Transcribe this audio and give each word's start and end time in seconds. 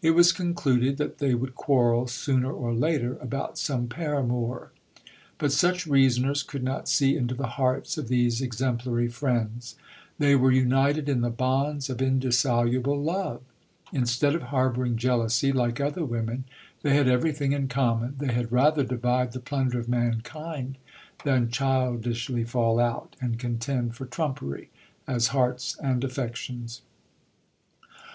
It 0.00 0.12
was 0.12 0.32
con 0.32 0.54
cluded 0.54 0.96
that 0.96 1.18
they 1.18 1.34
would 1.34 1.54
quarrel, 1.54 2.06
sooner 2.06 2.50
or 2.50 2.72
later, 2.72 3.18
about 3.20 3.58
some 3.58 3.88
paramour; 3.88 4.70
but 5.36 5.52
such 5.52 5.86
reasoners 5.86 6.42
could 6.42 6.62
not 6.62 6.88
see 6.88 7.14
into 7.14 7.34
the 7.34 7.46
hearts 7.60 7.98
of 7.98 8.08
these 8.08 8.40
exemplary 8.40 9.08
friends. 9.08 9.74
They 10.18 10.34
were 10.34 10.50
united 10.50 11.10
in 11.10 11.20
the 11.20 11.28
bonds 11.28 11.90
of 11.90 12.00
indissoluble 12.00 12.98
love. 12.98 13.42
Instead 13.92 14.34
of 14.34 14.44
harbouring 14.44 14.96
jealousy, 14.96 15.52
like 15.52 15.78
other 15.78 16.06
women, 16.06 16.44
they 16.80 16.96
had 16.96 17.06
everything 17.06 17.52
in 17.52 17.68
common. 17.68 18.14
They 18.16 18.32
had 18.32 18.50
rather 18.50 18.82
divide 18.82 19.32
the 19.32 19.40
plunder 19.40 19.78
of 19.78 19.90
mankind, 19.90 20.78
than 21.22 21.50
childishly 21.50 22.44
fall 22.44 22.80
out, 22.80 23.14
and 23.20 23.38
contend 23.38 23.94
for 23.94 24.06
trumpery, 24.06 24.70
as 25.06 25.26
hearts 25.36 25.76
and 25.82 26.02
affections. 26.02 26.80